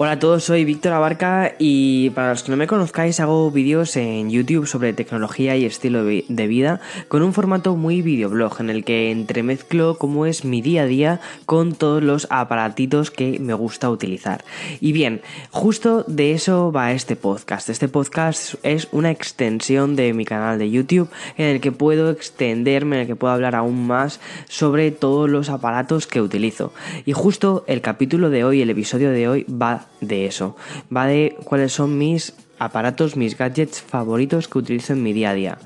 [0.00, 3.96] Hola a todos, soy Víctor Abarca y para los que no me conozcáis hago vídeos
[3.96, 8.84] en YouTube sobre tecnología y estilo de vida con un formato muy videoblog en el
[8.84, 13.90] que entremezclo cómo es mi día a día con todos los aparatitos que me gusta
[13.90, 14.44] utilizar.
[14.80, 17.68] Y bien, justo de eso va este podcast.
[17.68, 22.94] Este podcast es una extensión de mi canal de YouTube en el que puedo extenderme,
[22.94, 26.72] en el que puedo hablar aún más sobre todos los aparatos que utilizo.
[27.04, 30.56] Y justo el capítulo de hoy, el episodio de hoy va de eso.
[30.94, 35.34] Va de cuáles son mis aparatos, mis gadgets favoritos que utilizo en mi día a
[35.34, 35.58] día.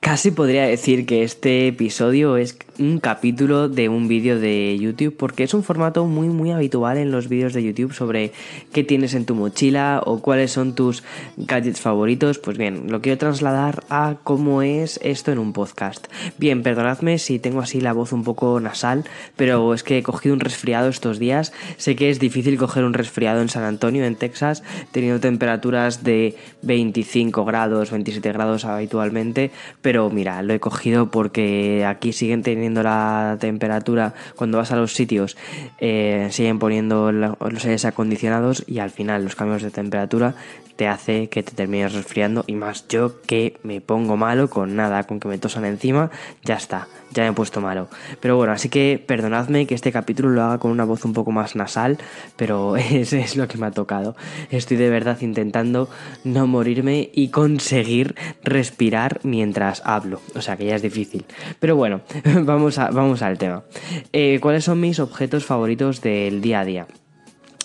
[0.00, 5.44] Casi podría decir que este episodio es un capítulo de un vídeo de YouTube porque
[5.44, 8.32] es un formato muy muy habitual en los vídeos de YouTube sobre
[8.72, 11.02] qué tienes en tu mochila o cuáles son tus
[11.36, 12.38] gadgets favoritos.
[12.38, 16.08] Pues bien, lo quiero trasladar a cómo es esto en un podcast.
[16.38, 19.04] Bien, perdonadme si tengo así la voz un poco nasal,
[19.36, 21.52] pero es que he cogido un resfriado estos días.
[21.76, 24.62] Sé que es difícil coger un resfriado en San Antonio, en Texas,
[24.92, 29.50] teniendo temperaturas de 25 grados, 27 grados habitualmente,
[29.82, 34.92] pero mira, lo he cogido porque aquí siguen teniendo la temperatura, cuando vas a los
[34.92, 35.36] sitios,
[35.78, 40.34] eh, siguen poniendo los aires acondicionados y al final los cambios de temperatura
[40.80, 45.02] te hace que te termines resfriando y más yo que me pongo malo con nada,
[45.02, 46.10] con que me tosan encima,
[46.42, 47.88] ya está, ya me he puesto malo.
[48.20, 51.32] Pero bueno, así que perdonadme que este capítulo lo haga con una voz un poco
[51.32, 51.98] más nasal,
[52.36, 54.16] pero ese es lo que me ha tocado.
[54.50, 55.90] Estoy de verdad intentando
[56.32, 61.24] no morirme y conseguir respirar mientras hablo, o sea que ya es difícil.
[61.58, 62.00] Pero bueno,
[62.44, 63.64] vamos, a, vamos al tema.
[64.12, 66.86] Eh, ¿Cuáles son mis objetos favoritos del día a día?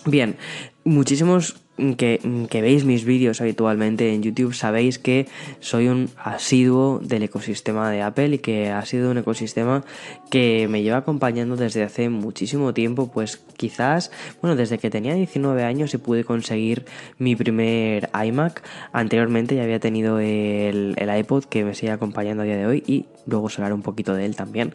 [0.06, 0.38] Bien,
[0.84, 1.65] muchísimos
[1.98, 5.28] que, que, veis mis vídeos habitualmente en YouTube sabéis que
[5.60, 9.84] soy un asiduo del ecosistema de Apple y que ha sido un ecosistema
[10.30, 15.64] que me lleva acompañando desde hace muchísimo tiempo, pues quizás, bueno, desde que tenía 19
[15.64, 16.86] años y pude conseguir
[17.18, 22.46] mi primer iMac, anteriormente ya había tenido el, el iPod que me sigue acompañando a
[22.46, 24.74] día de hoy y luego os hablaré un poquito de él también.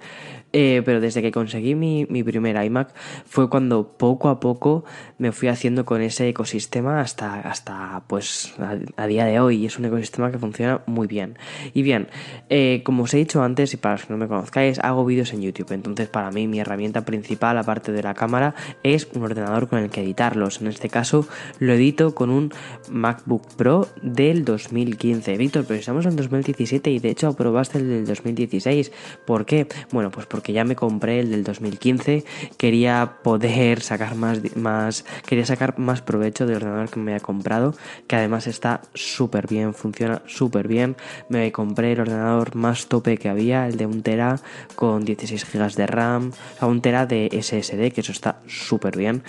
[0.52, 2.92] Eh, pero desde que conseguí mi, mi, primer iMac
[3.24, 4.84] fue cuando poco a poco
[5.16, 8.54] me fui haciendo con ese ecosistema hasta, hasta pues
[8.96, 9.58] a, día de hoy.
[9.58, 11.38] Y es un ecosistema que funciona muy bien.
[11.72, 12.08] Y bien,
[12.48, 15.32] eh, como os he dicho antes y para los que no me conozcáis, hago vídeos
[15.32, 15.72] en YouTube.
[15.72, 19.90] Entonces para mí mi herramienta principal, aparte de la cámara, es un ordenador con el
[19.90, 20.60] que editarlos.
[20.60, 21.26] En este caso
[21.60, 22.52] lo edito con un
[22.90, 25.36] MacBook Pro del 2015.
[25.36, 28.06] Víctor, pero estamos en 2017 y de hecho aprobaste el del
[28.40, 28.92] 2016.
[29.26, 29.66] ¿Por qué?
[29.92, 32.24] Bueno, pues porque ya me compré el del 2015,
[32.56, 37.74] quería poder sacar más, más quería sacar más provecho del ordenador que me había comprado,
[38.06, 40.96] que además está súper bien, funciona súper bien.
[41.28, 44.40] Me compré el ordenador más tope que había, el de 1 tera
[44.74, 49.22] con 16 GB de RAM, a 1 tera de SSD, que eso está súper bien,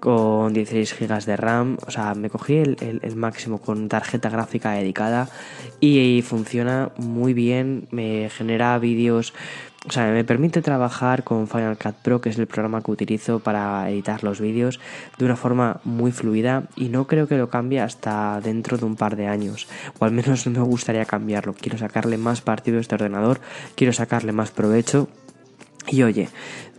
[0.00, 4.72] con 16 GB de RAM, o sea, me cogí el, el máximo con tarjeta gráfica
[4.72, 5.28] dedicada
[5.80, 9.32] y funciona muy bien, me genera vídeos
[9.88, 13.38] o sea, me permite trabajar con Final Cut Pro, que es el programa que utilizo
[13.38, 14.80] para editar los vídeos,
[15.16, 18.96] de una forma muy fluida y no creo que lo cambie hasta dentro de un
[18.96, 19.68] par de años,
[20.00, 21.54] o al menos no me gustaría cambiarlo.
[21.54, 23.40] Quiero sacarle más partido a este ordenador,
[23.76, 25.08] quiero sacarle más provecho.
[25.88, 26.28] Y oye,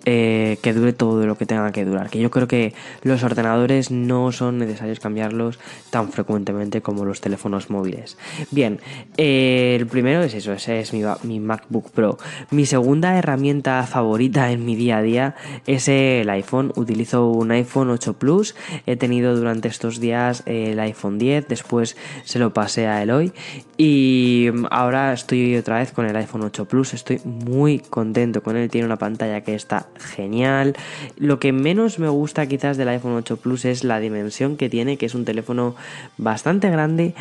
[0.09, 2.09] eh, que dure todo lo que tenga que durar.
[2.09, 2.73] Que yo creo que
[3.03, 5.59] los ordenadores no son necesarios cambiarlos
[5.89, 8.17] tan frecuentemente como los teléfonos móviles.
[8.49, 8.79] Bien,
[9.17, 12.17] eh, el primero es eso, ese es mi, mi, MacBook Pro.
[12.51, 15.35] Mi segunda herramienta favorita en mi día a día
[15.65, 16.71] es el iPhone.
[16.77, 18.55] Utilizo un iPhone 8 Plus.
[18.85, 23.33] He tenido durante estos días el iPhone 10, después se lo pasé a Eloy
[23.75, 26.93] y ahora estoy otra vez con el iPhone 8 Plus.
[26.93, 28.69] Estoy muy contento con él.
[28.69, 30.75] Tiene una pantalla que está genial.
[31.17, 34.97] Lo que menos me gusta quizás del iPhone 8 Plus es la dimensión que tiene,
[34.97, 35.75] que es un teléfono
[36.17, 37.13] bastante grande,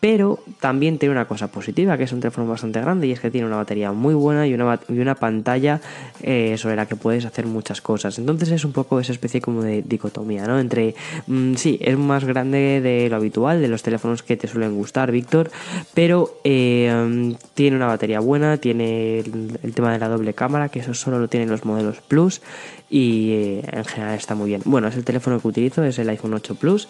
[0.00, 3.30] pero también tiene una cosa positiva, que es un teléfono bastante grande y es que
[3.30, 5.80] tiene una batería muy buena y una, y una pantalla
[6.22, 8.18] eh, sobre la que puedes hacer muchas cosas.
[8.18, 10.58] Entonces es un poco esa especie como de dicotomía, ¿no?
[10.58, 10.94] Entre,
[11.26, 15.12] mm, sí, es más grande de lo habitual, de los teléfonos que te suelen gustar,
[15.12, 15.50] Víctor,
[15.92, 20.94] pero eh, tiene una batería buena, tiene el, tema de la doble cámara, que eso
[20.94, 22.40] solo lo tienen los modelos Plus
[22.88, 24.62] y eh, en general está muy bien.
[24.64, 26.88] Bueno, es el teléfono que utilizo, es el iPhone 8 Plus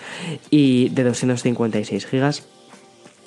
[0.50, 2.59] y de 256 GB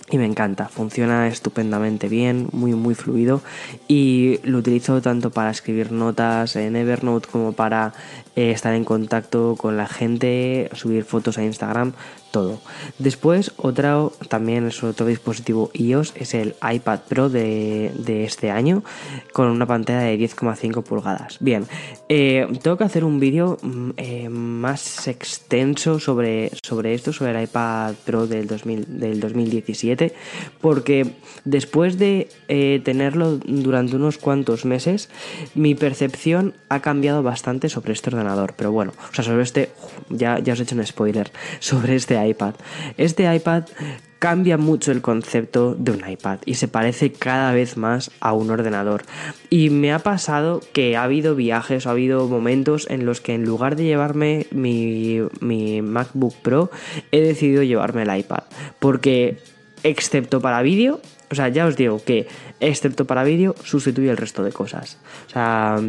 [0.09, 3.41] y me encanta, funciona estupendamente bien, muy muy fluido
[3.87, 7.93] y lo utilizo tanto para escribir notas en Evernote como para
[8.35, 11.93] eh, estar en contacto con la gente, subir fotos a Instagram,
[12.33, 12.59] todo.
[12.97, 17.91] Después, otro también es otro dispositivo iOS, es el iPad Pro de,
[18.25, 18.83] este año,
[19.33, 21.37] con una pantalla de 10,5 pulgadas.
[21.39, 21.67] Bien,
[22.09, 27.43] eh, tengo que hacer un vídeo mm, eh, más extenso sobre, sobre esto, sobre el
[27.43, 30.13] iPad Pro del, 2000, del 2017,
[30.59, 31.13] porque
[31.45, 32.29] después de
[32.83, 35.09] tenerlo durante unos cuantos meses,
[35.53, 39.69] mi percepción ha cambiado bastante sobre este ordenador pero bueno, o sea, sobre este,
[40.09, 42.55] ya, ya os he hecho un spoiler, sobre este iPad.
[42.97, 43.65] Este iPad
[44.23, 48.51] cambia mucho el concepto de un iPad y se parece cada vez más a un
[48.51, 49.03] ordenador.
[49.49, 53.43] Y me ha pasado que ha habido viajes, ha habido momentos en los que en
[53.43, 56.71] lugar de llevarme mi, mi MacBook Pro,
[57.11, 58.43] he decidido llevarme el iPad.
[58.79, 59.39] Porque,
[59.83, 62.27] excepto para vídeo, o sea, ya os digo que,
[62.61, 64.99] excepto para vídeo, sustituye el resto de cosas.
[65.27, 65.81] O sea,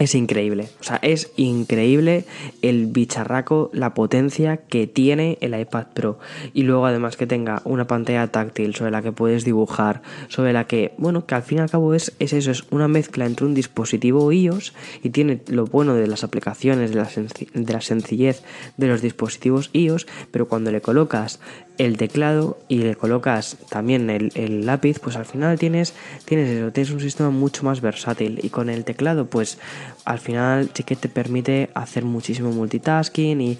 [0.00, 2.24] es increíble, o sea, es increíble
[2.62, 6.18] el bicharraco, la potencia que tiene el iPad Pro.
[6.54, 10.66] Y luego además que tenga una pantalla táctil sobre la que puedes dibujar, sobre la
[10.66, 13.44] que, bueno, que al fin y al cabo es, es eso, es una mezcla entre
[13.44, 17.08] un dispositivo iOS y tiene lo bueno de las aplicaciones, de la,
[17.52, 18.42] de la sencillez
[18.78, 21.40] de los dispositivos iOS, pero cuando le colocas
[21.80, 25.94] el teclado y le colocas también el, lápiz, pues al final tienes,
[26.26, 28.38] tienes eso, tienes un sistema mucho más versátil.
[28.42, 29.58] Y con el teclado, pues
[30.04, 33.58] al final sí que te permite hacer muchísimo multitasking y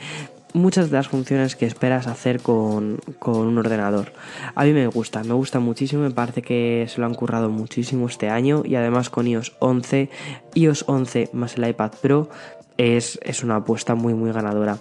[0.52, 4.12] muchas de las funciones que esperas hacer con, con, un ordenador.
[4.54, 8.06] A mí me gusta, me gusta muchísimo, me parece que se lo han currado muchísimo
[8.06, 10.10] este año y además con iOS 11,
[10.54, 12.28] iOS 11 más el iPad Pro
[12.76, 14.78] es, es una apuesta muy muy ganadora.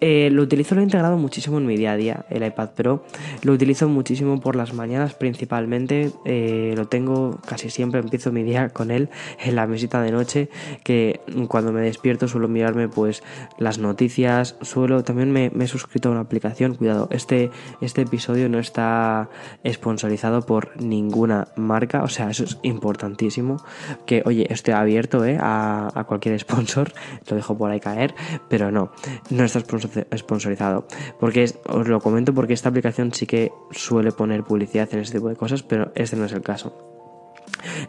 [0.00, 3.04] Eh, lo utilizo, lo he integrado muchísimo en mi día a día, el iPad Pro.
[3.42, 6.10] Lo utilizo muchísimo por las mañanas principalmente.
[6.24, 10.48] Eh, lo tengo casi siempre, empiezo mi día con él en la mesita de noche,
[10.84, 13.22] que cuando me despierto suelo mirarme pues
[13.58, 17.50] las noticias, suelo, también me, he suscrito a una aplicación, cuidado, este,
[17.82, 19.28] este episodio no está
[19.70, 23.62] sponsorizado por ninguna marca, o sea, eso es importantísimo,
[24.06, 26.92] que oye, estoy abierto eh, a, a cualquier sponsor,
[27.28, 28.14] lo dejo por ahí caer,
[28.48, 28.92] pero no,
[29.30, 30.86] no está sponsorizado sponsorizado.
[31.18, 35.28] Porque os lo comento porque esta aplicación sí que suele poner publicidad en este tipo
[35.28, 36.89] de cosas, pero este no es el caso.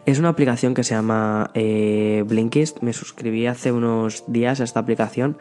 [0.06, 2.82] Es una aplicación que se llama eh, Blinkist.
[2.82, 5.38] Me suscribí hace unos días a esta aplicación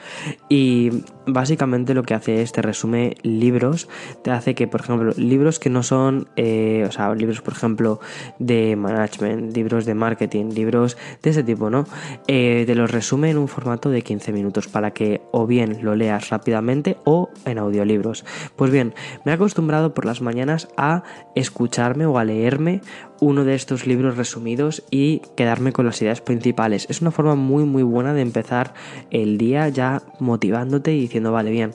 [0.50, 3.88] y básicamente lo que hace es te resume libros.
[4.24, 8.00] Te hace que, por ejemplo, libros que no son, eh, o sea, libros, por ejemplo,
[8.40, 11.86] de management, libros de marketing, libros de ese tipo, ¿no?
[12.28, 15.96] Eh, te los resume en un formato de 15 minutos para que o bien lo
[15.96, 18.26] leas rápidamente o en audiolibros.
[18.56, 18.94] Pues bien,
[19.26, 21.04] me he acostumbrado por las mañanas a
[21.36, 22.82] escucharme o a leerme
[23.22, 26.88] uno de estos libros resumidos y quedarme con las ideas principales.
[26.90, 28.74] Es una forma muy muy buena de empezar
[29.12, 31.74] el día ya motivándote y diciendo, vale, bien,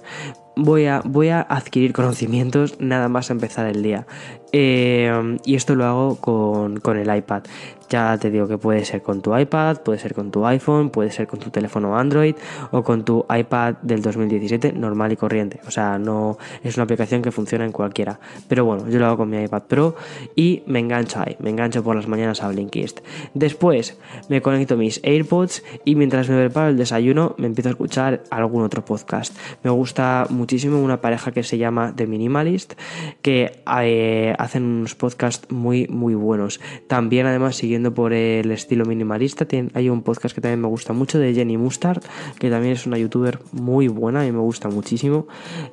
[0.57, 4.07] voy a, voy a adquirir conocimientos nada más empezar el día.
[4.53, 7.45] Eh, y esto lo hago con, con, el iPad.
[7.89, 11.11] Ya te digo que puede ser con tu iPad, puede ser con tu iPhone, puede
[11.11, 12.35] ser con tu teléfono Android
[12.73, 15.61] o con tu iPad del 2017 normal y corriente.
[15.67, 18.19] O sea, no es una aplicación que funciona en cualquiera.
[18.49, 19.97] Pero bueno, yo lo hago con mi iPad Pro
[20.35, 23.01] y me engancho ahí, me engancho por las mañanas a Blinkist.
[23.35, 23.99] Después
[24.29, 28.65] me conecto mis AirPods y mientras me preparo el desayuno me empiezo a escuchar algún
[28.65, 29.37] otro podcast.
[29.63, 32.75] Me gusta muchísimo una pareja que se llama The Minimalist
[33.23, 36.61] que eh, hacen unos podcasts muy muy buenos.
[36.89, 39.47] También además siguiendo por el estilo minimalista.
[39.75, 42.03] hay un podcast que también me gusta mucho de Jenny Mustard,
[42.39, 45.27] que también es una youtuber muy buena y me gusta muchísimo.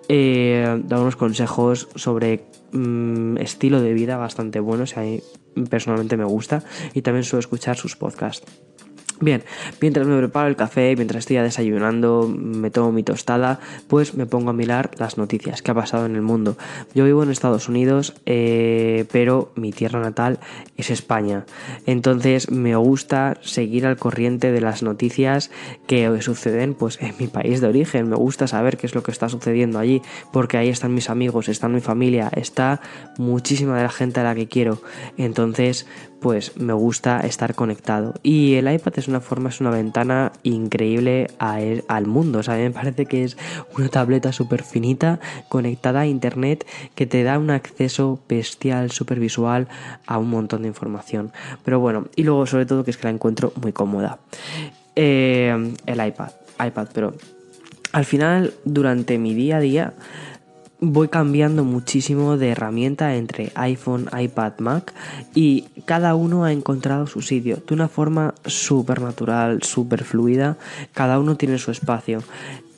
[0.09, 5.21] Eh, da unos consejos sobre mm, estilo de vida bastante buenos a mí
[5.69, 6.63] personalmente me gusta.
[6.93, 8.45] Y también suelo escuchar sus podcasts.
[9.19, 9.43] Bien,
[9.79, 14.49] mientras me preparo el café, mientras estoy desayunando, me tomo mi tostada, pues me pongo
[14.49, 16.57] a mirar las noticias que ha pasado en el mundo.
[16.93, 20.39] Yo vivo en Estados Unidos, eh, pero mi tierra natal
[20.77, 21.45] es España.
[21.85, 25.51] Entonces me gusta seguir al corriente de las noticias
[25.87, 28.09] que suceden pues, en mi país de origen.
[28.09, 30.01] Me gusta saber qué es lo que está sucediendo allí,
[30.31, 32.81] porque ahí están mis amigos, está mi familia, está
[33.17, 34.81] muchísima de la gente a la que quiero.
[35.17, 35.87] Entonces,
[36.23, 38.13] pues me gusta estar conectado.
[38.23, 42.39] Y el iPad es una forma, es una ventana increíble al mundo.
[42.39, 43.37] O sea, a mí me parece que es
[43.77, 46.65] una tableta súper finita, conectada a internet,
[46.95, 49.67] que te da un acceso bestial, súper visual
[50.07, 51.33] a un montón de información.
[51.65, 54.19] Pero bueno, y luego sobre todo que es que la encuentro muy cómoda.
[54.95, 56.31] Eh, el iPad,
[56.65, 57.13] iPad, pero
[57.91, 59.93] al final, durante mi día a día,
[60.91, 64.93] voy cambiando muchísimo de herramienta entre iPhone, iPad, Mac
[65.33, 70.57] y cada uno ha encontrado su sitio de una forma súper natural, súper fluida,
[70.93, 72.21] cada uno tiene su espacio.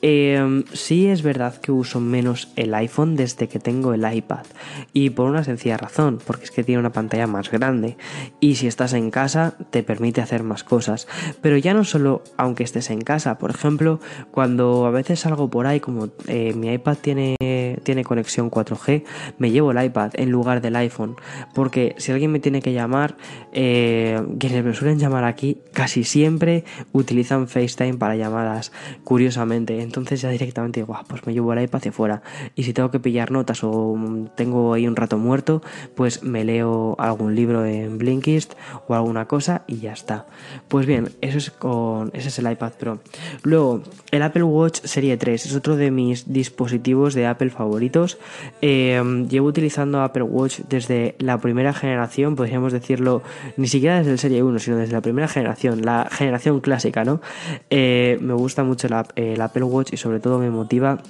[0.08, 4.46] Eh, sí es verdad que uso menos el iPhone desde que tengo el iPad
[4.94, 7.98] y por una sencilla razón, porque es que tiene una pantalla más grande
[8.40, 11.08] y si estás en casa te permite hacer más cosas,
[11.42, 15.66] pero ya no solo aunque estés en casa, por ejemplo, cuando a veces salgo por
[15.66, 17.36] ahí como eh, mi iPad tiene,
[17.82, 19.06] tiene conexión 4G,
[19.40, 21.16] me llevo el iPad en lugar del iPhone,
[21.56, 23.18] porque si alguien me tiene que llamar,
[23.54, 28.72] eh, quienes me suelen llamar aquí casi siempre utilizan FaceTime para llamadas,
[29.04, 32.22] curiosamente ya directamente digo, pues me llevo el iPad hacia afuera.
[32.56, 33.98] Y si tengo que pillar notas o
[34.36, 35.62] tengo ahí un rato muerto,
[35.96, 38.54] pues me leo algún libro en Blinkist
[38.88, 40.26] o alguna cosa y ya está.
[40.68, 43.00] Pues bien, eso es con ese es el iPad Pro.
[43.44, 48.18] Luego, el Apple Watch Serie 3 es otro de mis dispositivos de Apple favoritos.
[48.62, 53.22] Em, llevo utilizando Apple Watch desde la primera generación, podríamos decirlo,
[53.58, 57.22] ni siquiera desde el Serie 1, sino desde la primera generación, la generación clásica, ¿no?
[57.70, 61.02] Eh, me gusta mucho el Apple Watch y sobre todo me motiva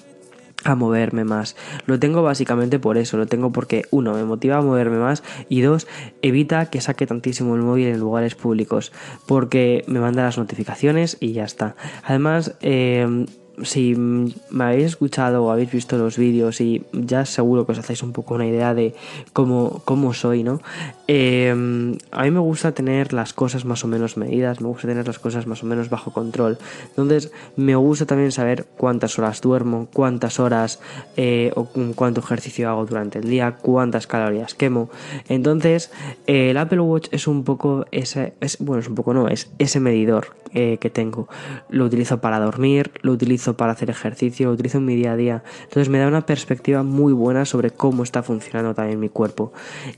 [0.63, 1.55] a moverme más.
[1.85, 5.61] Lo tengo básicamente por eso, lo tengo porque uno, me motiva a moverme más y
[5.61, 5.87] dos,
[6.21, 8.91] evita que saque tantísimo el móvil en lugares públicos
[9.27, 11.75] porque me manda las notificaciones y ya está.
[12.03, 13.25] Además, eh,
[13.63, 18.03] si me habéis escuchado o habéis visto los vídeos y ya seguro que os hacéis
[18.03, 18.93] un poco una idea de
[19.33, 20.61] cómo, cómo soy, ¿no?
[21.07, 25.05] Em, a mí me gusta tener las cosas más o menos medidas, me gusta tener
[25.05, 26.57] las cosas más o menos bajo control.
[26.89, 30.79] Entonces, me gusta también saber cuántas horas duermo, cuántas horas
[31.15, 34.89] eh, o cuánto ejercicio hago durante el día, cuántas calorías quemo.
[35.29, 35.91] Entonces,
[36.27, 39.79] el Apple Watch es un poco ese, es, bueno, es un poco no, es ese
[39.79, 41.27] medidor eh, que tengo.
[41.69, 45.15] Lo utilizo para dormir, lo utilizo para hacer ejercicio, lo utilizo en mi día a
[45.15, 45.43] día.
[45.63, 49.53] Entonces me da una perspectiva muy buena sobre cómo está funcionando también mi cuerpo.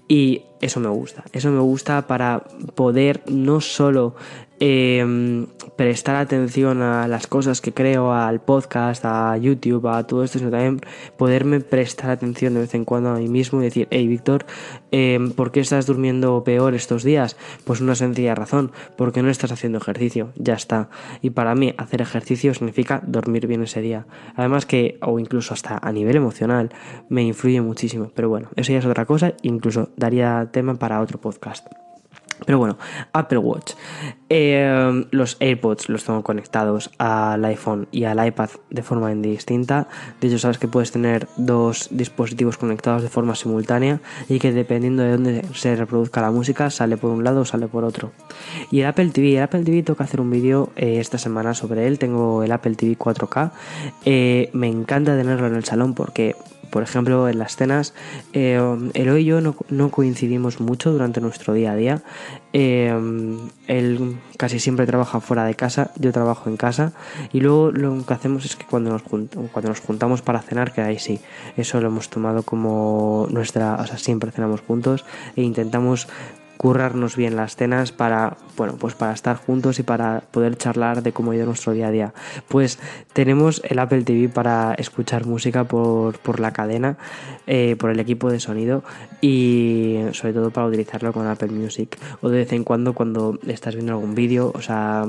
[0.07, 1.23] Y eso me gusta.
[1.31, 2.43] Eso me gusta para
[2.75, 4.15] poder no solo
[4.59, 5.45] eh,
[5.75, 10.49] prestar atención a las cosas que creo, al podcast, a YouTube, a todo esto, sino
[10.49, 10.81] también
[11.17, 14.45] poderme prestar atención de vez en cuando a mí mismo y decir, hey Víctor,
[14.91, 17.37] eh, ¿por qué estás durmiendo peor estos días?
[17.63, 20.89] Pues una sencilla razón, porque no estás haciendo ejercicio, ya está.
[21.21, 24.07] Y para mí hacer ejercicio significa dormir bien ese día.
[24.35, 26.71] Además que, o incluso hasta a nivel emocional,
[27.09, 28.11] me influye muchísimo.
[28.15, 31.67] Pero bueno, eso ya es otra cosa, incluso daría tema para otro podcast.
[32.45, 32.77] Pero bueno,
[33.13, 33.73] Apple Watch.
[34.29, 39.87] Eh, los AirPods los tengo conectados al iPhone y al iPad de forma indistinta.
[40.21, 45.03] De hecho, sabes que puedes tener dos dispositivos conectados de forma simultánea y que dependiendo
[45.03, 48.11] de dónde se reproduzca la música, sale por un lado o sale por otro.
[48.69, 51.87] Y el Apple TV, el Apple TV que hacer un vídeo eh, esta semana sobre
[51.87, 51.97] él.
[51.97, 53.51] Tengo el Apple TV 4K.
[54.05, 56.35] Eh, me encanta tenerlo en el salón porque
[56.69, 57.93] por ejemplo, en las cenas,
[58.33, 58.59] eh,
[58.93, 62.01] Eloy y yo no, coincidimos mucho durante nuestro día a día.
[62.53, 62.93] Eh,
[63.67, 66.93] él casi siempre trabaja fuera de casa, yo trabajo en casa.
[67.33, 70.81] Y luego lo que hacemos es que cuando nos, cuando nos juntamos para cenar, que
[70.81, 71.19] ahí sí,
[71.55, 73.75] eso lo hemos tomado como nuestra.
[73.75, 75.05] O sea, siempre cenamos juntos
[75.36, 76.07] e intentamos
[76.57, 81.13] currarnos bien las cenas para, bueno, pues para estar juntos y para poder charlar de
[81.13, 82.13] cómo ha ido nuestro día a día.
[82.47, 82.79] Pues
[83.13, 86.97] tenemos el Apple TV para escuchar música por, por la cadena,
[87.45, 88.83] eh, por el equipo de sonido
[89.21, 91.97] y sobre todo para utilizarlo con Apple Music.
[92.21, 95.05] O de vez en cuando cuando estás viendo algún vídeo, o sea,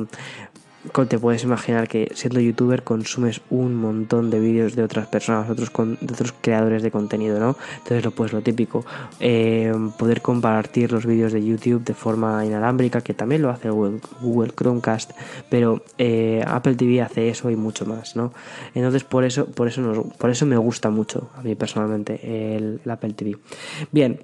[1.09, 5.71] te puedes imaginar que siendo youtuber consumes un montón de vídeos de otras personas, otros
[6.01, 7.57] de otros creadores de contenido, ¿no?
[7.79, 8.85] Entonces, lo, pues lo típico,
[9.21, 14.53] eh, poder compartir los vídeos de YouTube de forma inalámbrica, que también lo hace Google,
[14.57, 15.13] Chromecast,
[15.51, 18.33] pero eh, Apple TV hace eso y mucho más, ¿no?
[18.75, 22.81] Entonces, por eso, por eso, nos, por eso me gusta mucho a mí personalmente el
[22.89, 23.37] Apple TV.
[23.93, 24.21] Bien,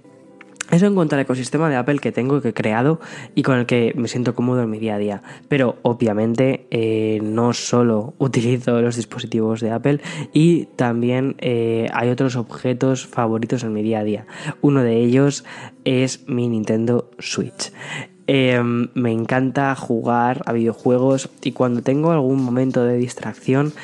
[0.75, 3.01] eso en cuanto al ecosistema de Apple que tengo, que he creado
[3.35, 5.23] y con el que me siento cómodo en mi día a día.
[5.49, 10.01] Pero obviamente eh, no solo utilizo los dispositivos de Apple
[10.33, 14.27] y también eh, hay otros objetos favoritos en mi día a día.
[14.61, 15.45] Uno de ellos
[15.85, 17.73] es mi Nintendo Switch.
[18.27, 23.75] Em, me encanta jugar a videojuegos y cuando tengo algún momento de distracción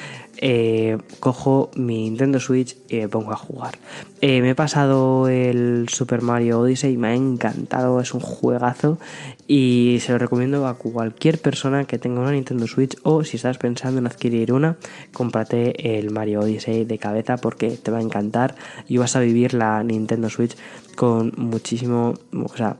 [0.42, 3.78] eh, cojo mi Nintendo Switch y me pongo a jugar.
[4.22, 8.98] Eh, me he pasado el Super Mario Odyssey, me ha encantado, es un juegazo
[9.46, 13.58] y se lo recomiendo a cualquier persona que tenga una Nintendo Switch o si estás
[13.58, 14.78] pensando en adquirir una,
[15.12, 18.54] cómprate el Mario Odyssey de cabeza porque te va a encantar
[18.88, 20.56] y vas a vivir la Nintendo Switch
[20.96, 22.78] con muchísimo, o sea,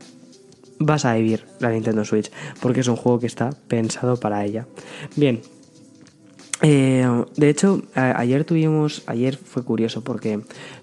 [0.79, 4.65] vas a vivir la Nintendo Switch porque es un juego que está pensado para ella.
[5.15, 5.41] Bien,
[6.61, 10.41] Eh, de hecho, ayer tuvimos, ayer fue curioso porque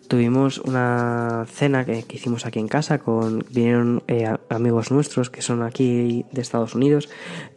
[0.08, 5.62] tuvimos una cena que, hicimos aquí en casa con vinieron eh, amigos nuestros que son
[5.62, 7.08] aquí de Estados Unidos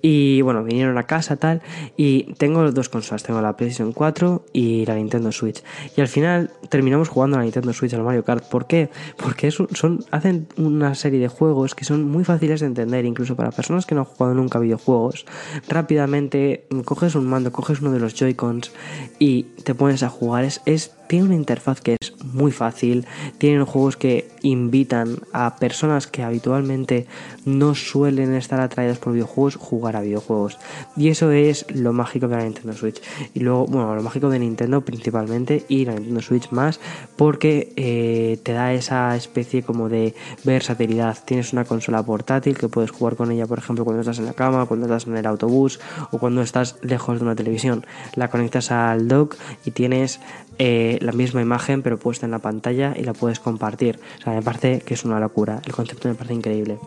[0.01, 1.61] y bueno vinieron a casa tal
[1.97, 3.23] y tengo dos consolas.
[3.23, 5.63] Tengo la PlayStation 4 y la Nintendo Switch.
[5.95, 8.43] Y al final terminamos jugando a la Nintendo Switch al Mario Kart.
[8.49, 8.89] ¿por qué?
[9.17, 13.51] porque son hacen una serie de juegos que son muy fáciles de entender incluso para
[13.51, 15.25] personas que no han jugado nunca videojuegos.
[15.67, 18.71] Rápidamente coges un mando coges uno de los Joy-Cons
[19.19, 20.43] y te pones a jugar.
[20.43, 23.05] Es, es tiene una interfaz que es muy fácil,
[23.37, 27.07] tienen juegos que invitan a personas que habitualmente
[27.45, 30.57] no suelen estar atraídas por videojuegos jugar a videojuegos.
[30.95, 33.01] Y eso es lo mágico de la Nintendo Switch.
[33.33, 36.79] Y luego, bueno, lo mágico de Nintendo principalmente y la Nintendo Switch más
[37.15, 41.17] porque eh, te da esa especie como de versatilidad.
[41.25, 44.33] Tienes una consola portátil que puedes jugar con ella, por ejemplo, cuando estás en la
[44.33, 45.79] cama, cuando estás en el autobús
[46.11, 47.85] o cuando estás lejos de una televisión.
[48.15, 50.19] La conectas al dock y tienes
[50.59, 53.99] eh, la misma imagen pero puesta en la pantalla y la puedes compartir.
[54.25, 55.61] O me parece que es una locura.
[55.65, 56.79] El concepto me parece increíble.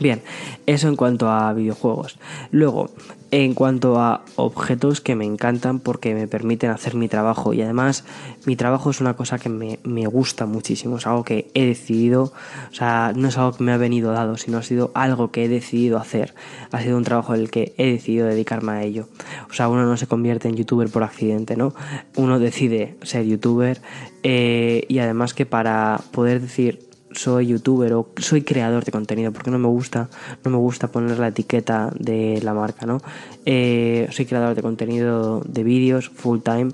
[0.00, 0.22] Bien,
[0.66, 2.18] eso en cuanto a videojuegos.
[2.50, 2.88] Luego,
[3.30, 8.04] en cuanto a objetos que me encantan porque me permiten hacer mi trabajo y además
[8.46, 12.32] mi trabajo es una cosa que me, me, gusta muchísimo, es algo que he decidido,
[12.70, 15.44] o sea, no es algo que me ha venido dado, sino ha sido algo que
[15.44, 16.34] he decidido hacer,
[16.72, 19.06] ha sido un trabajo en el que he decidido dedicarme a ello.
[19.50, 21.74] O sea, uno no se convierte en youtuber por accidente, ¿no?
[22.16, 23.80] Uno decide ser youtuber
[24.22, 29.50] eh, y además que para poder decir soy youtuber o soy creador de contenido porque
[29.50, 30.08] no me gusta
[30.44, 33.00] no me gusta poner la etiqueta de la marca no
[33.46, 36.70] eh, soy creador de contenido de vídeos full time.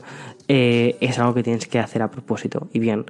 [0.49, 2.69] Eh, es algo que tienes que hacer a propósito.
[2.73, 3.07] Y bien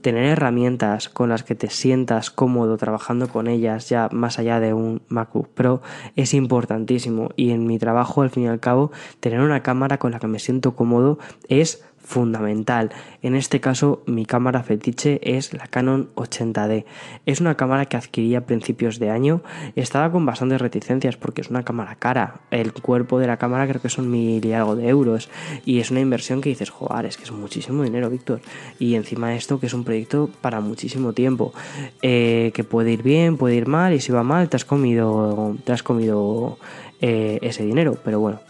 [0.00, 4.72] tener herramientas con las que te sientas cómodo trabajando con ellas ya más allá de
[4.72, 5.82] un MacBook Pro
[6.16, 7.30] es importantísimo.
[7.36, 10.28] Y en mi trabajo al fin y al cabo tener una cámara con la que
[10.28, 11.18] me siento cómodo
[11.48, 12.90] es fundamental.
[13.20, 16.86] En este caso, mi cámara fetiche es la Canon 80D.
[17.26, 19.42] Es una cámara que adquirí a principios de año.
[19.76, 22.40] Estaba con bastantes reticencias porque es una cámara cara.
[22.50, 25.28] El cuerpo de la cámara creo que son mil y algo de euros.
[25.66, 28.40] Y es una inversión que dices, joder, es que es muchísimo dinero, Víctor.
[28.78, 31.52] Y encima de esto, que es un proyecto para muchísimo tiempo.
[32.00, 33.92] Eh, que puede ir bien, puede ir mal.
[33.92, 36.56] Y si va mal, te has comido, te has comido
[37.02, 37.98] eh, ese dinero.
[38.02, 38.40] Pero bueno,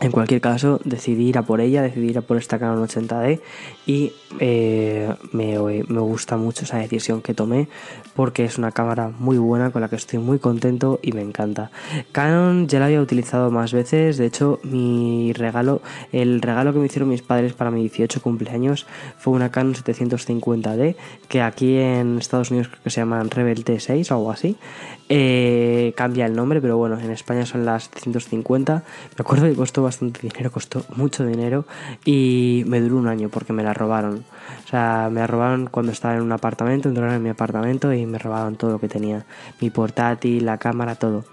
[0.00, 3.40] en cualquier caso, decidí ir a por ella, decidí ir a por esta Canon 80D
[3.86, 7.68] y eh, me, me, gusta mucho esa decisión que tomé
[8.16, 11.70] porque es una cámara muy buena con la que estoy muy contento y me encanta.
[12.10, 16.86] Canon ya la había utilizado más veces, de hecho mi regalo, el regalo que me
[16.86, 20.96] hicieron mis padres para mi 18 cumpleaños fue una Canon 750D
[21.28, 24.56] que aquí en Estados Unidos creo que se llaman Rebel T6 o algo así.
[25.08, 28.74] Eh, cambia el nombre, pero bueno, en España son las 750.
[28.74, 28.82] Me
[29.18, 31.66] acuerdo que costó bastante dinero, costó mucho dinero
[32.04, 34.24] y me duró un año porque me la robaron.
[34.64, 38.18] O sea, me robaron cuando estaba en un apartamento, entraron en mi apartamento y me
[38.18, 39.24] robaron todo lo que tenía.
[39.60, 41.24] Mi portátil, la cámara, todo.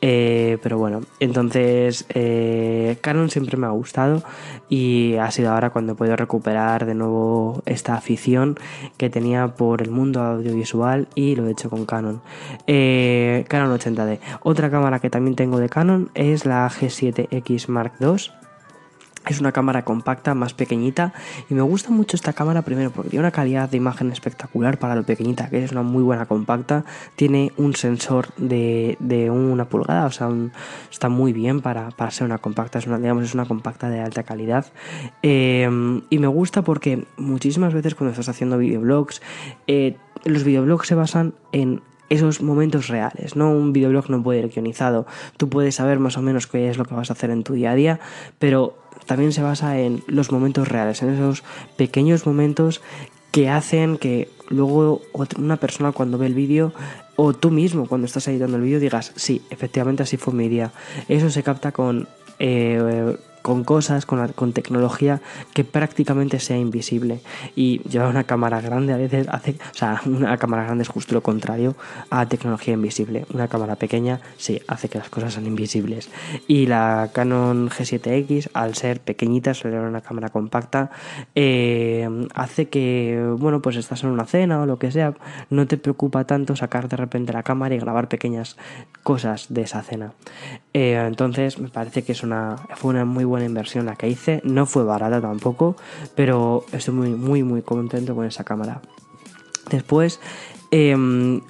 [0.00, 4.22] Eh, pero bueno, entonces eh, Canon siempre me ha gustado
[4.68, 8.58] y ha sido ahora cuando he podido recuperar de nuevo esta afición
[8.96, 12.20] que tenía por el mundo audiovisual y lo he hecho con Canon.
[12.66, 14.20] Eh, Canon 80D.
[14.42, 18.45] Otra cámara que también tengo de Canon es la G7X Mark II
[19.26, 21.12] es una cámara compacta, más pequeñita
[21.50, 24.94] y me gusta mucho esta cámara primero porque tiene una calidad de imagen espectacular para
[24.94, 26.84] lo pequeñita que es, una muy buena compacta,
[27.16, 28.96] tiene un sensor de,
[29.30, 30.28] una pulgada, o sea,
[30.90, 34.22] está muy bien para, ser una compacta, es una, digamos, es una compacta de alta
[34.22, 34.66] calidad
[35.22, 35.68] eh,
[36.10, 39.20] y me gusta porque muchísimas veces cuando estás haciendo videoblogs,
[39.66, 43.50] eh, los videoblogs se basan en esos momentos reales, ¿no?
[43.50, 45.06] Un videoblog no puede ir guionizado.
[45.36, 47.54] Tú puedes saber más o menos qué es lo que vas a hacer en tu
[47.54, 48.00] día a día,
[48.38, 51.44] pero también se basa en los momentos reales, en esos
[51.76, 52.82] pequeños momentos
[53.30, 55.02] que hacen que luego
[55.38, 56.72] una persona cuando ve el vídeo
[57.16, 60.72] o tú mismo cuando estás editando el vídeo digas, sí, efectivamente así fue mi día.
[61.08, 63.16] Eso se capta con eh,
[63.46, 65.20] con cosas, con, con tecnología
[65.54, 67.20] que prácticamente sea invisible.
[67.54, 71.14] Y llevar una cámara grande a veces hace, o sea, una cámara grande es justo
[71.14, 71.76] lo contrario
[72.10, 73.24] a tecnología invisible.
[73.32, 76.10] Una cámara pequeña sí hace que las cosas sean invisibles.
[76.48, 80.90] Y la Canon G7X, al ser pequeñita, ser una cámara compacta,
[81.36, 85.14] eh, hace que, bueno, pues estás en una cena o lo que sea,
[85.50, 88.56] no te preocupa tanto sacar de repente la cámara y grabar pequeñas
[89.04, 90.14] cosas de esa cena.
[90.72, 94.40] Eh, entonces me parece que es una, fue una muy buena inversión la que hice.
[94.44, 95.76] No fue barata tampoco,
[96.14, 98.80] pero estoy muy, muy, muy contento con esa cámara.
[99.70, 100.20] Después,
[100.70, 101.40] em,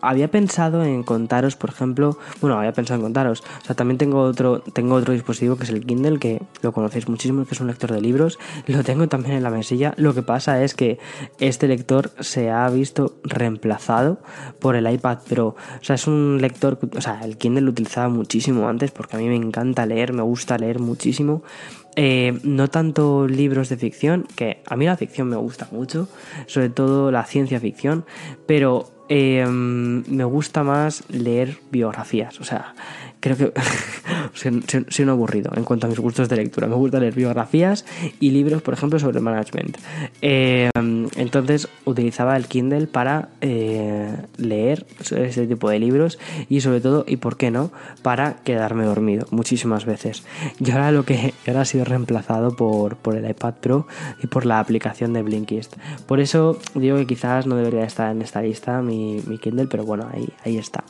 [0.00, 4.20] había pensado en contaros, por ejemplo, bueno, había pensado en contaros, o sea, también tengo
[4.20, 7.66] otro, tengo otro dispositivo que es el Kindle, que lo conocéis muchísimo, que es un
[7.66, 10.98] lector de libros, lo tengo también en la mesilla, lo que pasa es que
[11.38, 14.18] este lector se ha visto reemplazado
[14.58, 18.08] por el iPad Pro, o sea, es un lector, o sea, el Kindle lo utilizaba
[18.08, 21.42] muchísimo antes porque a mí me encanta leer, me gusta leer muchísimo,
[21.96, 26.08] eh, no tanto libros de ficción, que a mí la ficción me gusta mucho,
[26.46, 28.04] sobre todo la ciencia ficción,
[28.46, 32.40] pero eh, me gusta más leer biografías.
[32.40, 32.74] O sea,
[33.18, 33.52] creo que
[34.34, 36.66] soy, un aburrido en cuanto a mis gustos de lectura.
[36.66, 37.84] Me gusta leer biografías
[38.20, 39.78] y libros, por ejemplo, sobre management.
[40.22, 40.70] Eh,
[41.16, 47.16] entonces utilizaba el Kindle para eh, leer ese tipo de libros y sobre todo, y
[47.16, 47.70] por qué no,
[48.02, 50.24] para quedarme dormido muchísimas veces.
[50.58, 53.86] Y ahora lo que ahora ha sido reemplazado por, por el iPad Pro
[54.22, 55.76] y por la aplicación de Blinkist.
[56.06, 60.08] Por eso digo que quizás no debería estar en esta lista mi, Kindle, pero bueno,
[60.12, 60.84] ahí, ahí está.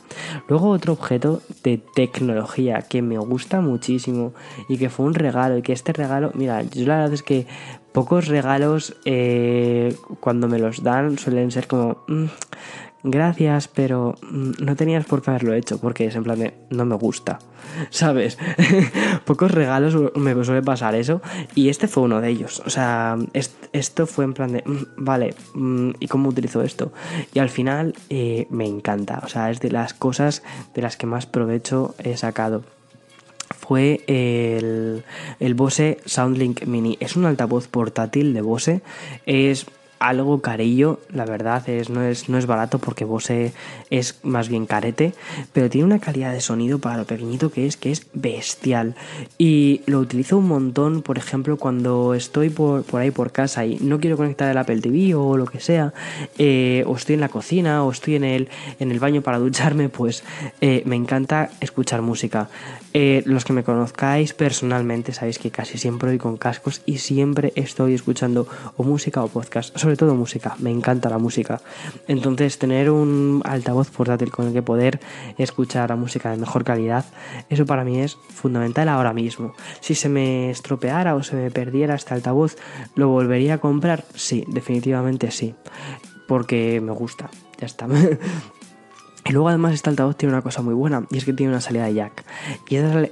[0.47, 3.30] Luego otro objeto de tecnología que me gusta
[3.61, 4.33] muchísimo
[4.67, 7.47] y que fue un regalo y que este regalo, mira, yo la verdad es que
[7.91, 12.03] pocos regalos eh, cuando me los dan suelen ser como...
[12.07, 12.25] Mm,
[13.03, 16.85] gracias, pero mm, no tenías por qué haberlo hecho, porque es en plan de, no
[16.85, 17.39] me gusta,
[17.89, 18.37] ¿sabes?
[19.25, 21.21] Pocos regalos me suele pasar eso,
[21.55, 23.17] y este fue uno de ellos, o sea,
[23.73, 25.33] esto fue en plan de, mm, vale,
[25.99, 26.91] ¿y cómo utilizo esto?
[27.33, 31.07] Y al final eh, me encanta, o sea, es de las cosas de las que
[31.07, 32.63] más provecho he sacado
[33.61, 35.03] fue el,
[35.39, 36.97] el Bose Soundlink Mini.
[36.99, 38.81] Es un altavoz portátil de Bose.
[39.25, 39.67] Es
[40.01, 43.53] algo carillo, la verdad, es, no, es, no es barato porque Bose
[43.91, 45.13] es más bien carete,
[45.53, 48.95] pero tiene una calidad de sonido para lo pequeñito que es, que es bestial.
[49.37, 53.99] Y lo utilizo un montón, por ejemplo, cuando estoy por, ahí por casa y no
[53.99, 55.93] quiero conectar el Apple TV o lo que sea,
[56.39, 59.89] eh, o estoy en la cocina o estoy en el, en el baño para ducharme,
[59.89, 60.23] pues
[60.61, 62.49] eh, me encanta escuchar música.
[62.93, 67.53] Eh, los que me conozcáis personalmente sabéis que casi siempre voy con cascos y siempre
[67.55, 71.61] estoy escuchando o música o podcast todo música, me encanta la música.
[72.07, 74.99] Entonces tener un altavoz portátil con el que poder
[75.37, 77.05] escuchar la música de mejor calidad,
[77.49, 79.53] eso para mí es fundamental ahora mismo.
[79.79, 82.57] Si se me estropeara o se me perdiera este altavoz,
[82.95, 84.05] ¿lo volvería a comprar?
[84.15, 85.55] Sí, definitivamente sí,
[86.27, 87.87] porque me gusta, ya está.
[89.25, 91.61] Y luego además este altavoz tiene una cosa muy buena y es que tiene una
[91.61, 92.25] salida de jack.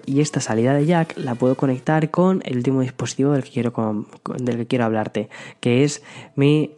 [0.05, 4.05] Y esta salida de jack la puedo conectar con el último dispositivo del que quiero,
[4.37, 6.01] del que quiero hablarte, que es
[6.35, 6.71] mi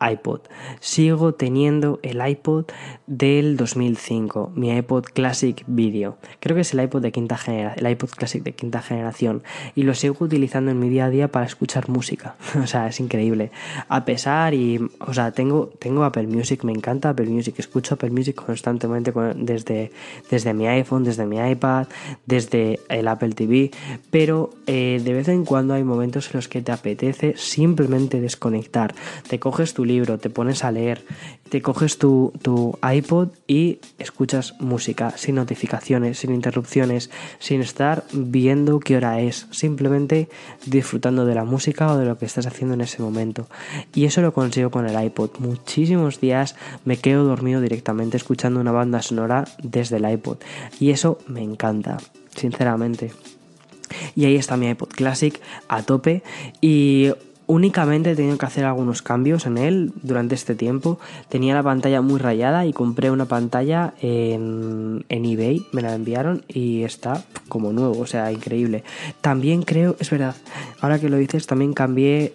[0.00, 0.40] iPod.
[0.80, 2.66] Sigo teniendo el iPod
[3.06, 6.18] del 2005, mi iPod Classic Video.
[6.40, 9.42] Creo que es el iPod de quinta generación, el iPod Classic de quinta generación
[9.74, 12.36] y lo sigo utilizando en mi día a día para escuchar música.
[12.62, 13.50] o sea, es increíble.
[13.88, 18.10] A pesar y, o sea, tengo tengo Apple Music, me encanta Apple Music, escucho Apple
[18.10, 19.92] Music constantemente desde
[20.30, 21.86] desde mi iPhone, desde mi iPad,
[22.26, 23.70] desde el Apple TV,
[24.10, 28.94] pero eh, de vez en cuando hay momentos en los que te apetece simplemente desconectar.
[29.28, 31.04] Te coges tu libro, te pones a leer,
[31.48, 38.80] te coges tu, tu iPod y escuchas música sin notificaciones, sin interrupciones, sin estar viendo
[38.80, 40.28] qué hora es, simplemente
[40.64, 43.48] disfrutando de la música o de lo que estás haciendo en ese momento.
[43.94, 45.30] Y eso lo consigo con el iPod.
[45.38, 50.38] Muchísimos días me quedo dormido directamente escuchando una banda sonora desde el iPod.
[50.80, 51.98] Y eso me encanta,
[52.34, 53.12] sinceramente.
[54.14, 56.22] Y ahí está mi iPod Classic a tope.
[56.60, 57.12] Y
[57.48, 60.98] Únicamente he tenido que hacer algunos cambios en él durante este tiempo.
[61.28, 66.82] Tenía la pantalla muy rayada y compré una pantalla en, eBay, me la enviaron y
[66.82, 68.82] está como nuevo, o sea, increíble.
[69.20, 70.34] También creo, es verdad,
[70.80, 72.32] ahora que lo dices, también cambié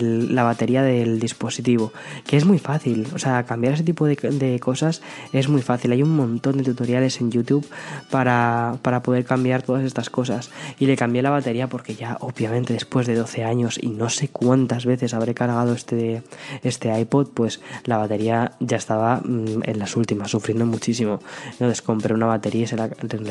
[0.00, 1.92] la batería del dispositivo,
[2.26, 5.00] que es muy fácil, o sea, cambiar ese tipo de, cosas
[5.32, 5.92] es muy fácil.
[5.92, 7.66] Hay un montón de tutoriales en YouTube
[8.10, 10.50] para, para poder cambiar todas estas cosas.
[10.78, 14.28] Y le cambié la batería porque ya, obviamente, después de 12 años y no sé
[14.42, 16.22] cuántas veces habré cargado este,
[16.62, 21.20] este iPod, pues la batería ya estaba mm, en las últimas, sufriendo muchísimo.
[21.52, 22.88] Entonces compré una batería y se la,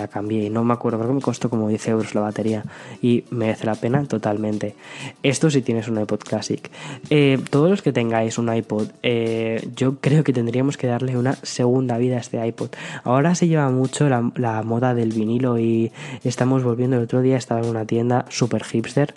[0.08, 0.46] cambié.
[0.46, 2.64] Y no me acuerdo, creo que me costó como 10 euros la batería.
[3.02, 4.76] Y merece la pena totalmente.
[5.24, 6.70] Esto si tienes un iPod Classic.
[7.10, 11.36] Eh, todos los que tengáis un iPod, eh, yo creo que tendríamos que darle una
[11.44, 12.70] segunda vida a este iPod.
[13.04, 15.92] Ahora se lleva mucho la, la moda del vinilo y
[16.24, 16.98] estamos volviendo.
[16.98, 19.14] El otro día estaba en una tienda super hipster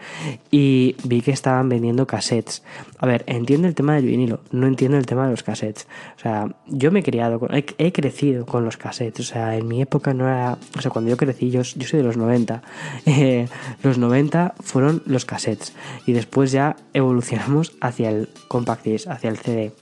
[0.50, 2.62] y vi que estaban vendiendo cassettes.
[2.98, 5.86] A ver, entiendo el tema del vinilo, no entiendo el tema de los cassettes.
[6.16, 9.20] O sea, yo me he criado, con, he, crecido con los cassettes.
[9.20, 10.58] O sea, en mi época no era.
[10.76, 12.62] O sea, cuando yo crecí, yo, yo soy de los 90.
[13.06, 13.48] Eh,
[13.82, 15.74] los 90 fueron los cassettes.
[16.06, 19.72] Y después ya evolucionamos hacia el compact disc, hacia el CD.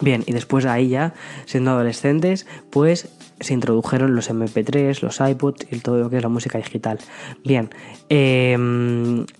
[0.00, 1.14] Bien, y después de ahí ya,
[1.46, 3.08] siendo adolescentes, pues
[3.42, 6.98] se introdujeron los MP3, los iPods y todo lo que es la música digital.
[7.44, 7.70] Bien,
[8.08, 8.52] eh,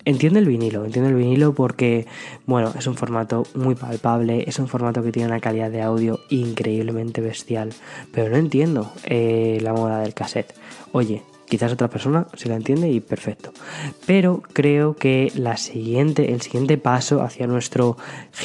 [0.05, 2.05] entiendo el vinilo, entiendo el vinilo porque,
[2.45, 6.19] bueno, es un formato muy palpable, es un formato que tiene una calidad de audio
[6.29, 7.73] increíblemente bestial,
[8.11, 10.53] pero no entiendo eh, la moda del cassette.
[10.91, 13.51] Oye, Quizás otra persona se la entiende y perfecto.
[14.07, 17.95] Pero creo que la siguiente, el siguiente paso hacia nuestro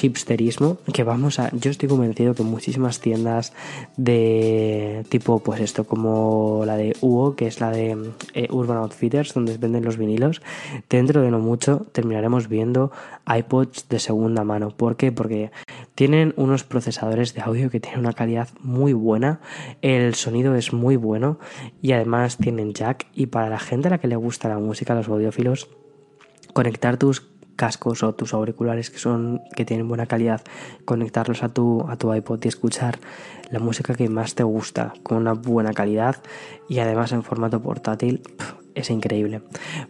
[0.02, 1.48] hipsterismo, que vamos a.
[1.56, 3.54] Yo estoy convencido que muchísimas tiendas
[3.96, 7.96] de tipo, pues esto, como la de UO, que es la de
[8.34, 10.42] eh, Urban Outfitters, donde venden los vinilos,
[10.90, 12.92] dentro de no mucho terminaremos viendo
[13.26, 14.68] iPods de segunda mano.
[14.68, 15.12] ¿Por qué?
[15.12, 15.50] Porque
[15.94, 19.40] tienen unos procesadores de audio que tienen una calidad muy buena,
[19.80, 21.38] el sonido es muy bueno
[21.80, 24.94] y además tienen jack y para la gente a la que le gusta la música,
[24.94, 25.68] los audiófilos,
[26.52, 27.22] conectar tus
[27.58, 30.42] cascos o tus auriculares que son que tienen buena calidad,
[30.84, 32.98] conectarlos a tu a tu iPod y escuchar
[33.50, 36.16] la música que más te gusta con una buena calidad
[36.68, 38.22] y además en formato portátil
[38.74, 39.42] es increíble.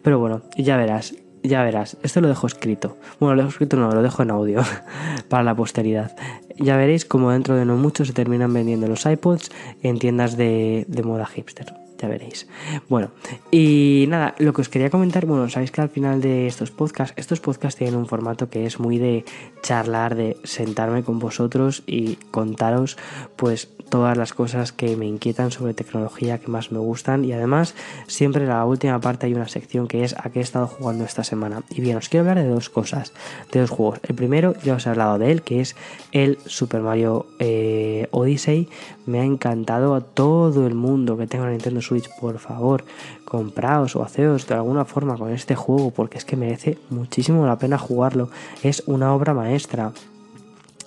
[0.03, 2.97] Pero bueno, ya verás, ya verás, esto lo dejo escrito.
[3.21, 4.63] Bueno, lo dejo escrito no, lo dejo en audio
[5.29, 6.17] para la posteridad.
[6.57, 9.51] Ya veréis como dentro de no mucho se terminan vendiendo los iPods
[9.83, 12.47] en tiendas de, de moda hipster ya veréis.
[12.89, 13.11] Bueno,
[13.51, 17.15] y nada, lo que os quería comentar, bueno, sabéis que al final de estos podcasts,
[17.17, 19.25] estos podcasts tienen un formato que es muy de
[19.63, 22.97] charlar, de sentarme con vosotros y contaros
[23.37, 27.75] pues todas las cosas que me inquietan sobre tecnología, que más me gustan y además
[28.07, 31.05] siempre en la última parte hay una sección que es a qué he estado jugando
[31.05, 31.63] esta semana.
[31.71, 33.13] Y bien, os quiero hablar de dos cosas,
[33.51, 34.01] de dos juegos.
[34.03, 35.75] El primero, ya os he hablado de él, que es
[36.13, 38.69] el Super Mario eh, Odyssey.
[39.07, 42.85] Me ha encantado a todo el mundo que tenga Nintendo Switch, por favor,
[43.25, 47.59] compraos o haceos de alguna forma con este juego porque es que merece muchísimo la
[47.59, 48.31] pena jugarlo.
[48.63, 49.93] Es una obra maestra.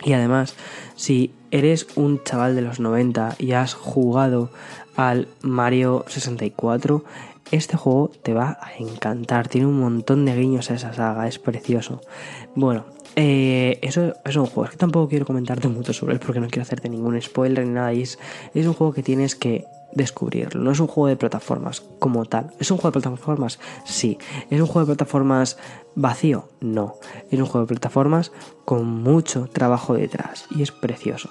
[0.03, 0.55] Y además,
[0.95, 4.49] si eres un chaval de los 90 y has jugado
[4.95, 7.03] al Mario 64,
[7.51, 9.47] este juego te va a encantar.
[9.47, 12.01] Tiene un montón de guiños a esa saga, es precioso.
[12.55, 12.85] Bueno,
[13.15, 14.65] eh, eso es un juego.
[14.65, 17.73] Es que tampoco quiero comentarte mucho sobre él porque no quiero hacerte ningún spoiler ni
[17.73, 17.91] nada.
[17.91, 18.17] es,
[18.53, 20.61] es un juego que tienes que descubrirlo.
[20.61, 22.51] No es un juego de plataformas como tal.
[22.59, 23.59] ¿Es un juego de plataformas?
[23.85, 24.17] Sí.
[24.49, 25.57] ¿Es un juego de plataformas
[25.95, 26.49] vacío?
[26.59, 26.95] No.
[27.29, 28.31] Es un juego de plataformas
[28.65, 31.29] con mucho trabajo detrás y es precioso.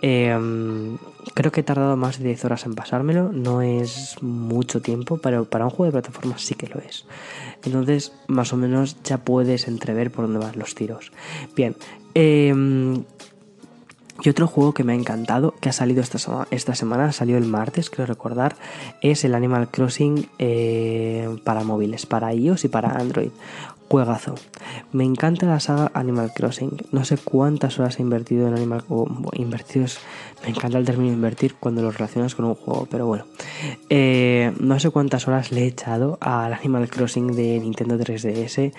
[0.00, 0.96] Em,
[1.34, 5.44] creo que he tardado más de 10 horas en pasármelo, no es mucho tiempo, pero
[5.44, 7.04] para un juego de plataformas sí que lo es.
[7.64, 11.10] Entonces, más o menos ya puedes entrever por dónde van los tiros.
[11.56, 11.74] Bien,
[12.14, 12.54] eh,
[14.22, 17.44] y otro juego que me ha encantado, que ha salido esta, esta semana, salió el
[17.44, 18.56] martes, creo recordar,
[19.00, 23.30] es el Animal Crossing eh, para móviles, para iOS y para Android.
[23.88, 24.34] Juegazo.
[24.92, 26.76] Me encanta la saga Animal Crossing.
[26.92, 29.26] No sé cuántas horas he invertido en Animal Crossing.
[29.32, 29.98] invertidos.
[30.42, 33.24] Me encanta el término invertir cuando lo relacionas con un juego, pero bueno.
[33.88, 38.72] Eh, no sé cuántas horas le he echado al Animal Crossing de Nintendo 3DS.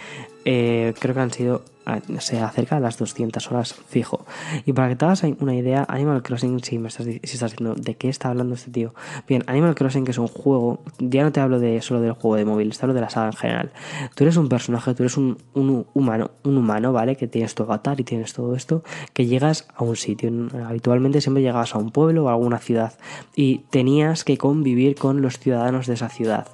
[0.45, 1.63] Eh, creo que han sido
[2.19, 4.25] se acerca a las 200 horas fijo.
[4.65, 7.75] Y para que te hagas una idea, Animal Crossing, si me estás, si estás diciendo
[7.75, 8.93] de qué está hablando este tío.
[9.27, 12.35] Bien, Animal Crossing, que es un juego, ya no te hablo de solo del juego
[12.35, 13.71] de móvil, te hablo de la saga en general.
[14.15, 17.15] Tú eres un personaje, tú eres un, humano, un humano, ¿vale?
[17.15, 20.31] Que tienes tu avatar y tienes todo esto, que llegas a un sitio.
[20.65, 22.93] Habitualmente siempre llegabas a un pueblo o a alguna ciudad
[23.35, 26.47] y tenías que convivir con los ciudadanos de esa ciudad.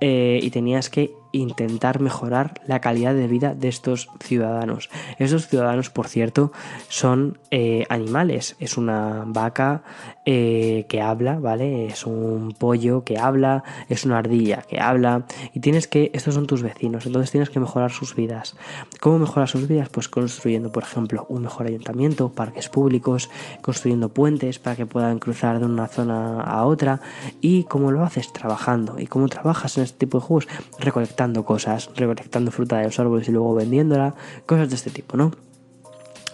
[0.00, 4.90] Eh, y tenías que intentar mejorar la calidad de vida de estos ciudadanos.
[5.18, 6.52] Estos ciudadanos, por cierto,
[6.88, 8.56] son eh, animales.
[8.58, 9.82] Es una vaca
[10.24, 11.86] eh, que habla, ¿vale?
[11.86, 15.24] Es un pollo que habla, es una ardilla que habla.
[15.54, 18.56] Y tienes que, estos son tus vecinos, entonces tienes que mejorar sus vidas.
[19.00, 19.88] ¿Cómo mejorar sus vidas?
[19.88, 23.30] Pues construyendo, por ejemplo, un mejor ayuntamiento, parques públicos,
[23.62, 27.00] construyendo puentes para que puedan cruzar de una zona a otra.
[27.40, 28.32] ¿Y cómo lo haces?
[28.32, 28.98] Trabajando.
[28.98, 30.48] ¿Y cómo trabajas en este tipo de juegos?
[30.78, 34.14] Recolectando cosas, recolectando fruta de los árboles y luego vendiéndola,
[34.46, 35.32] cosas de este tipo, ¿no?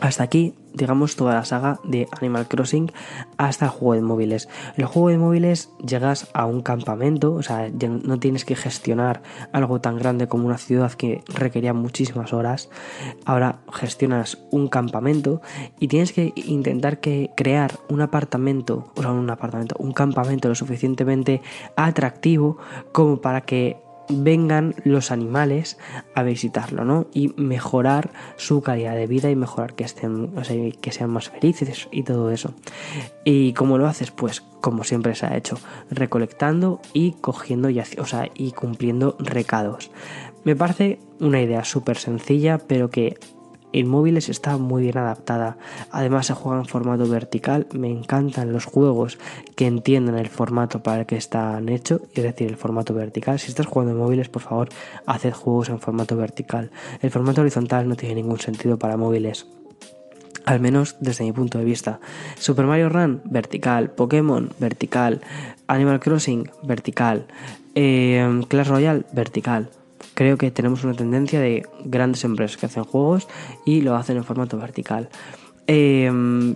[0.00, 2.92] Hasta aquí, digamos, toda la saga de Animal Crossing
[3.38, 4.48] hasta el juego de móviles.
[4.76, 9.80] El juego de móviles llegas a un campamento, o sea, no tienes que gestionar algo
[9.80, 12.68] tan grande como una ciudad que requería muchísimas horas.
[13.24, 15.40] Ahora gestionas un campamento
[15.78, 20.54] y tienes que intentar que crear un apartamento, o sea, un apartamento, un campamento lo
[20.54, 21.40] suficientemente
[21.76, 22.58] atractivo
[22.92, 25.78] como para que vengan los animales
[26.14, 27.06] a visitarlo, ¿no?
[27.12, 30.32] Y mejorar su calidad de vida y mejorar que estén,
[30.80, 32.54] que sean más felices y todo eso.
[33.24, 34.10] ¿Y cómo lo haces?
[34.10, 35.58] Pues como siempre se ha hecho,
[35.90, 39.90] recolectando y cogiendo y, o sea, y cumpliendo recados.
[40.44, 43.18] Me parece una idea súper sencilla, pero que
[43.74, 45.58] en móviles está muy bien adaptada.
[45.90, 47.66] Además se juega en formato vertical.
[47.72, 49.18] Me encantan los juegos
[49.56, 53.40] que entienden el formato para el que están hechos, es decir, el formato vertical.
[53.40, 54.68] Si estás jugando en móviles, por favor,
[55.06, 56.70] haced juegos en formato vertical.
[57.02, 59.46] El formato horizontal no tiene ningún sentido para móviles.
[60.44, 61.98] Al menos desde mi punto de vista.
[62.38, 63.90] Super Mario Run, vertical.
[63.90, 65.20] Pokémon, vertical.
[65.66, 67.26] Animal Crossing, vertical.
[67.74, 69.68] Eh, Clash Royale, vertical.
[70.14, 73.28] Creo que tenemos una tendencia de grandes empresas que hacen juegos
[73.64, 75.08] y lo hacen en formato vertical.
[75.66, 76.10] Eh,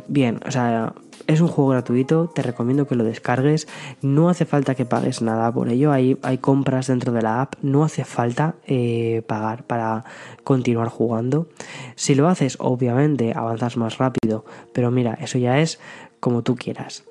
[0.06, 0.92] bien, o sea,
[1.28, 3.68] es un juego gratuito, te recomiendo que lo descargues,
[4.00, 7.54] no hace falta que pagues nada por ello, hay, hay compras dentro de la app,
[7.62, 10.04] no hace falta eh, pagar para
[10.42, 11.48] continuar jugando.
[11.96, 15.78] Si lo haces, obviamente avanzas más rápido, pero mira, eso ya es
[16.18, 17.04] como tú quieras.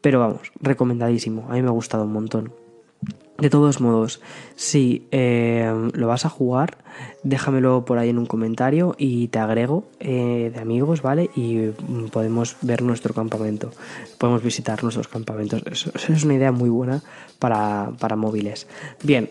[0.00, 2.61] Pero vamos, recomendadísimo, a mí me ha gustado un montón.
[3.38, 4.20] De todos modos,
[4.56, 6.78] si eh, lo vas a jugar,
[7.22, 11.30] déjamelo por ahí en un comentario y te agrego eh, de amigos, ¿vale?
[11.34, 13.70] Y mm, podemos ver nuestro campamento,
[14.18, 15.62] podemos visitar nuestros campamentos.
[15.66, 17.02] Eso, es una idea muy buena
[17.38, 18.68] para, para móviles.
[19.02, 19.30] Bien.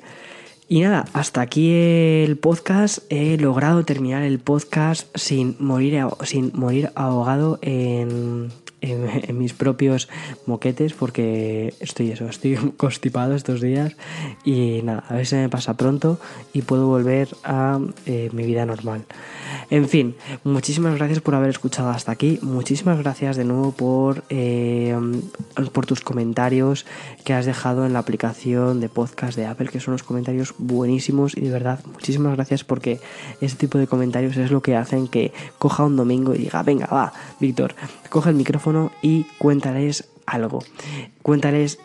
[0.67, 2.99] Y nada, hasta aquí el podcast.
[3.09, 8.49] He logrado terminar el podcast sin morir, sin morir ahogado en,
[8.81, 10.09] en, mis propios
[10.45, 13.95] moquetes porque estoy eso, estoy constipado estos días.
[14.43, 16.19] Y nada, a ver si me pasa pronto
[16.53, 19.05] y puedo volver a eh, mi vida normal.
[19.69, 24.95] En fin, muchísimas gracias por haber escuchado hasta aquí, muchísimas gracias de nuevo por, eh,
[25.71, 26.85] por tus comentarios
[27.23, 31.37] que has dejado en la aplicación de podcast de Apple, que son unos comentarios buenísimos.
[31.37, 32.99] Y de verdad, muchísimas gracias porque
[33.39, 36.87] ese tipo de comentarios es lo que hacen que coja un domingo y diga, venga,
[36.87, 37.75] va, Víctor,
[38.11, 40.59] coge el micrófono y cuéntales algo.
[41.23, 41.79] Cuéntales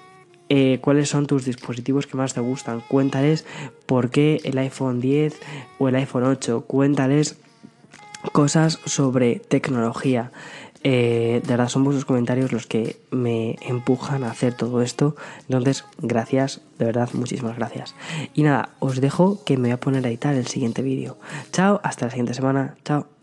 [0.48, 2.82] eh, cuáles son tus dispositivos que más te gustan.
[2.86, 3.46] Cuéntales
[3.86, 5.40] por qué el iPhone 10
[5.78, 6.62] o el iPhone 8.
[6.66, 7.38] Cuéntales
[8.32, 10.32] cosas sobre tecnología.
[10.82, 15.16] Eh, de verdad son vuestros comentarios los que me empujan a hacer todo esto.
[15.48, 17.94] Entonces, gracias, de verdad, muchísimas gracias.
[18.34, 21.18] Y nada, os dejo que me voy a poner a editar el siguiente vídeo.
[21.52, 22.76] Chao, hasta la siguiente semana.
[22.84, 23.15] Chao.